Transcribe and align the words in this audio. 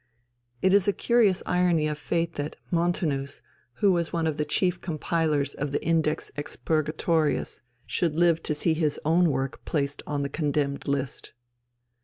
It 0.63 0.73
is 0.73 0.87
a 0.87 0.93
curious 0.93 1.43
irony 1.45 1.87
of 1.87 1.95
fate 1.95 2.33
that 2.33 2.55
Montanus, 2.71 3.43
who 3.73 3.93
was 3.93 4.11
one 4.11 4.25
of 4.25 4.37
the 4.37 4.45
chief 4.45 4.81
compilers 4.81 5.53
of 5.53 5.71
the 5.71 5.85
Index 5.85 6.31
Expurgatorius, 6.35 7.61
should 7.85 8.15
live 8.15 8.41
to 8.41 8.55
see 8.55 8.73
his 8.73 8.99
own 9.05 9.29
work 9.29 9.63
placed 9.63 10.01
on 10.07 10.23
the 10.23 10.27
condemned 10.29 10.87
list. 10.87 11.33